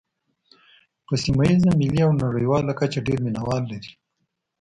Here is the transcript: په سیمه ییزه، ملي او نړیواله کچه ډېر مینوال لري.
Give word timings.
په 1.05 1.13
سیمه 1.23 1.43
ییزه، 1.49 1.71
ملي 1.79 1.99
او 2.05 2.11
نړیواله 2.23 2.71
کچه 2.79 2.99
ډېر 3.07 3.19
مینوال 3.25 3.63
لري. 3.71 3.91